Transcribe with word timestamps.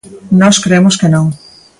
Nós 0.41 0.55
cremos 0.65 0.97
que 0.99 1.11
non. 1.13 1.25